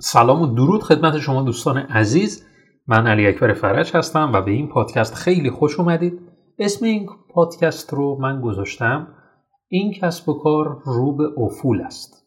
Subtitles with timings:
[0.00, 2.46] سلام و درود خدمت شما دوستان عزیز.
[2.86, 6.20] من علی اکبر فرج هستم و به این پادکست خیلی خوش اومدید.
[6.58, 9.08] اسم این پادکست رو من گذاشتم.
[9.68, 12.26] این کسب و کار رو به افول است.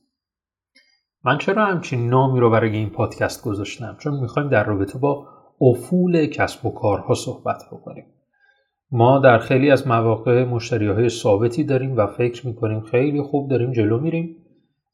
[1.26, 5.28] من چرا همچین نامی رو برای این پادکست گذاشتم؟ چون می‌خوایم در رابطه با
[5.62, 8.06] افول کسب و کارها صحبت بکنیم.
[8.92, 13.72] ما در خیلی از مواقع مشتری های ثابتی داریم و فکر می‌کنیم خیلی خوب داریم
[13.72, 14.36] جلو میریم.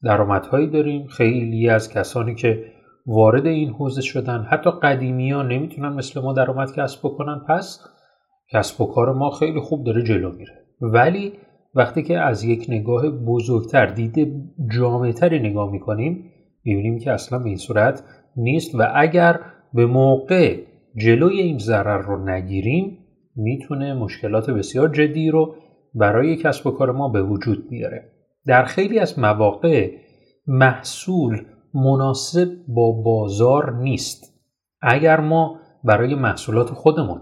[0.02, 1.06] درآمدهایی داریم.
[1.06, 2.64] خیلی از کسانی که
[3.06, 7.40] وارد این حوزه شدن حتی قدیمی ها نمی‌تونن مثل ما درآمد کسب بکنن.
[7.48, 7.80] پس
[8.52, 10.52] کسب و کار ما خیلی خوب داره جلو میره.
[10.80, 11.32] ولی
[11.74, 14.32] وقتی که از یک نگاه بزرگتر دیده
[14.72, 16.32] جامعتری نگاه می‌کنیم
[16.64, 18.02] می‌بینیم که اصلا به این صورت
[18.36, 18.74] نیست.
[18.74, 19.40] و اگر
[19.74, 20.56] به موقع
[20.96, 22.98] جلوی این ضرر رو نگیریم
[23.36, 25.54] می‌تونه مشکلات بسیار جدی رو
[25.94, 28.12] برای کسب و کار ما به وجود بیاره.
[28.48, 29.90] در خیلی از مواقع
[30.46, 31.44] محصول
[31.74, 34.34] مناسب با بازار نیست.
[34.82, 37.20] اگر ما برای محصولات خودمون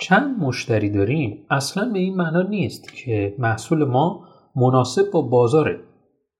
[0.00, 4.24] چند مشتری داریم اصلا به این معنا نیست که محصول ما
[4.56, 5.80] مناسب با بازاره.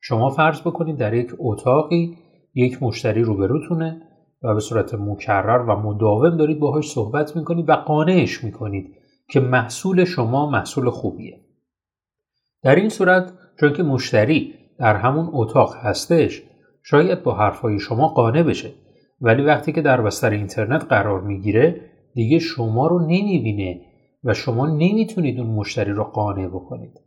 [0.01, 2.17] شما فرض بکنید در یک اتاقی
[2.55, 4.03] یک مشتری روبروتونه
[4.43, 8.95] و به صورت مکرر و مداوم دارید باهاش صحبت می‌کنید و قانعش می‌کنید
[9.31, 11.41] که محصول شما محصول خوبیه.
[12.63, 16.43] در این صورت چون که مشتری در همون اتاق هستش
[16.83, 18.71] شاید با حرفهای شما قانع بشه.
[19.21, 21.81] ولی وقتی که در بستر اینترنت قرار می‌گیره
[22.15, 23.81] دیگه شما رو نمی‌بینه
[24.25, 27.01] و شما نمی‌تونید اون مشتری رو قانع بکنید.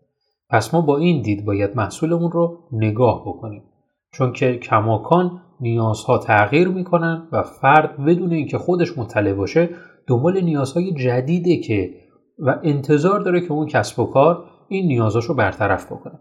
[0.50, 3.64] پس ما با این دید باید محصولمون رو نگاه بکنیم.
[4.12, 9.70] چون که کماکان نیازها تغییر می‌کنن و فرد بدون اینکه خودش مطلع باشه
[10.08, 11.96] دنبال نیازهای جدیده که
[12.40, 16.20] و انتظار داره که اون کسب و کار این نیازاش برطرف بکنه.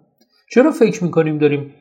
[0.50, 1.74] چرا فکر می‌کنیم داریم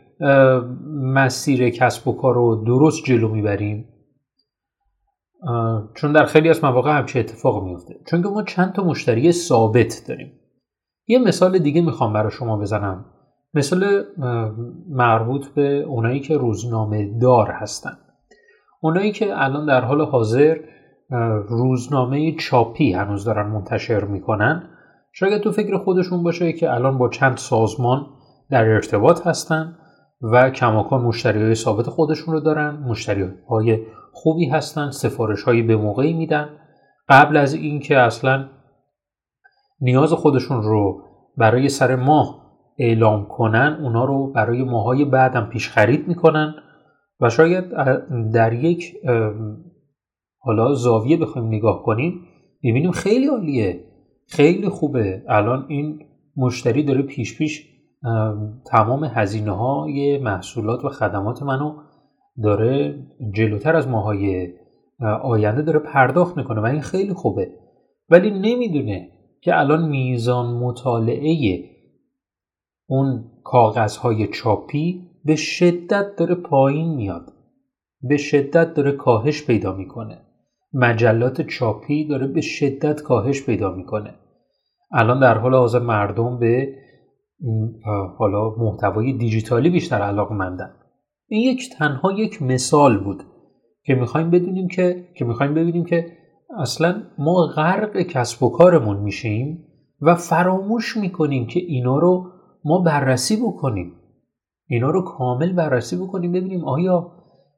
[1.14, 3.90] مسیر کسب و کار رو درست جلو می‌بریم؟
[5.96, 10.04] چون در خیلی از مواقع همچه اتفاق میفته چون که ما چند تا مشتری ثابت
[10.08, 10.32] داریم.
[11.08, 13.05] یه مثال دیگه می‌خوام برای شما بزنم.
[13.54, 14.04] مثال
[14.89, 17.98] مربوط به اونایی که روزنامه دار هستن.
[18.82, 20.58] اونایی که الان در حال حاضر
[21.48, 24.70] روزنامه چاپی هنوز دارن منتشر می‌کنن.
[25.14, 28.05] شاید تو فکر خودشون باشه که الان با چند سازمان
[28.50, 29.78] در ارتباط هستن
[30.22, 32.76] و کماکان مشتری های ثابت خودشون رو دارن.
[32.76, 33.80] مشتری های
[34.14, 36.50] خوبی هستن سفارش هایی به موقعی میدن.
[37.10, 38.50] قبل از اینکه اصلا
[39.82, 41.04] نیاز خودشون رو
[41.38, 42.48] برای سر ماه
[42.80, 46.56] اعلام کنن اونا رو برای ماهای بعدم پیش خرید می‌کنن
[47.22, 47.64] و شاید
[48.34, 48.96] در یک
[50.40, 52.22] حالا زاویه بخوایم نگاه کنیم
[52.62, 53.84] می‌بینیم خیلی عالیه
[54.28, 55.24] خیلی خوبه.
[55.30, 56.00] الان این
[56.38, 57.77] مشتری داره پیش پیش
[58.66, 61.76] تمام هزینه های محصولات و خدمات منو
[62.44, 63.04] داره
[63.34, 64.54] جلوتر از ماهای
[65.24, 67.52] آینده داره پرداخت می‌کنه و این خیلی خوبه.
[68.10, 69.10] ولی نمی‌دونه
[69.42, 71.64] که الان میزان مطالعه
[72.88, 77.34] اون کاغذهای چاپی به شدت داره پایین میاد.
[78.02, 80.22] به شدت داره کاهش پیدا می‌کنه.
[80.74, 84.14] مجلات چاپی داره به شدت کاهش پیدا می‌کنه.
[84.92, 86.74] الان در حال حاضر مردم به
[88.17, 90.73] حالا محتوای دیجیتالی بیشتر علاقه مندن
[91.27, 93.23] این یک تنها یک مثال بود
[93.83, 96.11] که می‌خوایم بدونیم که که می‌خوایم ببینیم که
[96.59, 99.64] اصلا ما غرق کسب و کارمون میشیم
[100.02, 102.31] و فراموش می‌کنیم که اینا رو
[102.65, 103.93] ما بررسی بکنیم.
[104.67, 107.11] اینا رو کامل بررسی بکنیم ببینیم آیا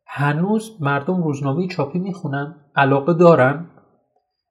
[0.07, 3.65] هنوز مردم روزنامه چاپی می‌خونن علاقه دارن؟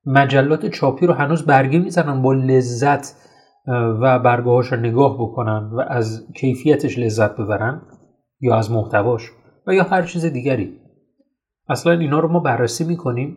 [0.06, 3.27] مجلات چاپی رو هنوز برگه می‌زنن با لذت
[3.72, 7.82] و برگاهاش رو نگاه بکنن و از کیفیتش لذت ببرن
[8.40, 9.30] یا از محتواش
[9.66, 10.80] و یا هر چیز دیگری.
[11.68, 13.36] اصلا اینا رو ما بررسی می‌کنیم.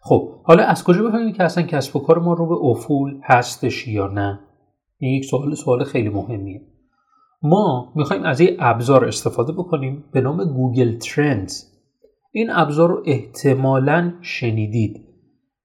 [0.00, 3.88] خب حالا از کجا بفهمیم که اصلا کسب و کار ما رو به افول هستش
[3.88, 4.40] یا نه؟
[4.98, 6.60] این یک سوال سوال خیلی مهمیه.
[7.42, 11.64] ما می‌خوایم از یه ابزار استفاده بکنیم به نام گوگل ترندز.
[12.32, 15.07] این ابزار رو احتمالا شنیدید.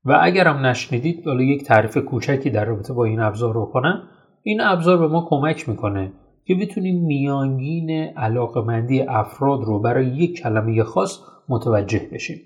[0.05, 4.03] و اگر هم نشنیدید حالا یک تعریف کوچکی در رابطه با این ابزار رو کنم.
[4.41, 6.13] این ابزار به ما کمک می‌کنه
[6.45, 11.19] که بتونیم میانگین علاقمندی افراد رو برای یک کلمه خاص
[11.49, 12.37] متوجه بشیم.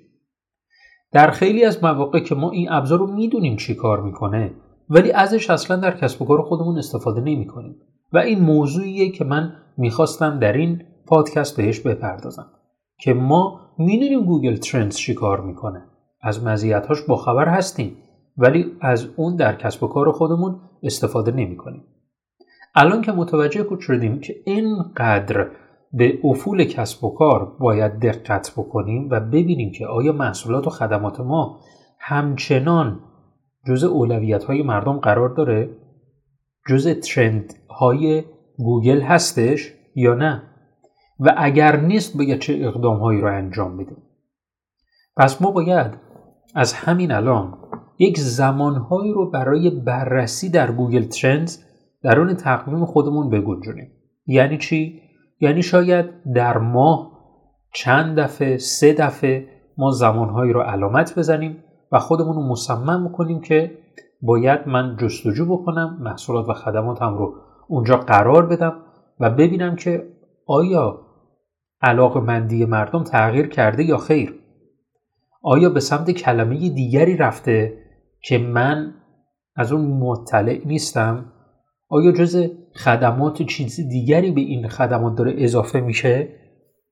[1.11, 4.53] در خیلی از مواقع که ما این ابزار رو می‌دونیم چی کار می‌کنه
[4.89, 7.75] ولی ازش اصلا در کسب و کار خودمون استفاده نمی‌کنیم.
[8.13, 12.51] و این موضوعیه که من می‌خواستم در این پادکست بهش بپردازم
[12.99, 15.83] که ما می‌دونیم گوگل ترندز چی کار می‌کنه.
[16.27, 17.97] از مزیتاش باخبر هستیم
[18.37, 21.83] ولی از اون در کسب و کار خودمون استفاده نمی کنیم.
[22.75, 25.47] الان که متوجه شدیم که اینقدر
[25.93, 31.19] به افول کسب و کار باید دقت بکنیم و ببینیم که آیا محصولات و خدمات
[31.19, 31.59] ما
[31.99, 32.99] همچنان
[33.67, 35.69] جز اولویت های مردم قرار داره
[36.69, 38.23] جز trend های
[38.57, 40.43] گوگل هستش یا نه
[41.19, 43.97] و اگر نیست باید چه اقدام هایی رو انجام بدیم
[45.17, 46.06] پس ما باید
[46.57, 47.57] از همین الان
[47.99, 51.63] یک زمانهایی رو برای بررسی در گوگل Trends
[52.03, 53.91] درون تقویم خودمون بگنجونیم.
[54.27, 55.01] یعنی چی؟
[55.39, 57.11] یعنی شاید در ماه
[57.73, 63.77] چند دفعه سه دفعه ما زمانهایی رو علامت بزنیم و خودمون رو مصمم کنیم که
[64.21, 67.33] باید من جستجو بکنم محصولات و خدماتم رو
[67.67, 68.73] اونجا قرار بدم
[69.19, 70.07] و ببینم که
[70.47, 70.99] آیا
[71.81, 74.46] علاق مندی مردم تغییر کرده یا خیر.
[75.49, 77.73] آیا به سمت کلمه دیگری رفته
[78.23, 78.93] که من
[79.55, 81.33] از اون مطلع نیستم؟
[81.89, 86.27] آیا جز خدمات چیز دیگری به این خدمات داره اضافه میشه؟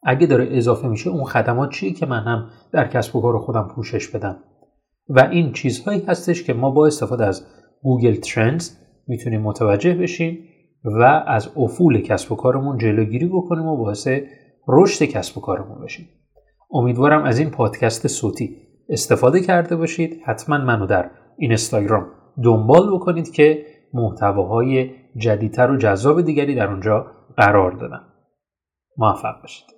[0.04, 3.68] اگه داره اضافه میشه اون خدمات چیه که من هم در کسب و کار خودم
[3.75, 4.38] پوشش بدم؟
[5.10, 7.46] و این چیزهایی هستش که ما با استفاده از
[7.81, 10.40] گوگل ترندز می‌تونیم متوجه بشیم
[10.84, 14.07] و از افول کسب و کارمون جلوگیری بکنیم و باعث
[14.68, 16.10] رشد کسب و کارمون بشیم.
[16.71, 18.57] امیدوارم از این پادکست صوتی
[18.89, 20.21] استفاده کرده باشید.
[20.25, 22.07] حتما منو در اینستاگرام
[22.44, 28.01] دنبال بکنید که محتواهای جدیدتر و جذاب دیگری در اونجا قرار دادم.
[28.97, 29.75] موفق باشید.